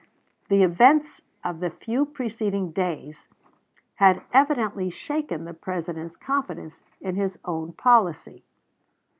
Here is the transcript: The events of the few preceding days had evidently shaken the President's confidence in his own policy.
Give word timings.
The 0.49 0.63
events 0.63 1.21
of 1.43 1.59
the 1.59 1.69
few 1.69 2.07
preceding 2.07 2.71
days 2.71 3.27
had 3.97 4.23
evidently 4.33 4.89
shaken 4.89 5.45
the 5.45 5.53
President's 5.53 6.15
confidence 6.15 6.81
in 7.01 7.13
his 7.17 7.37
own 7.45 7.73
policy. 7.73 8.43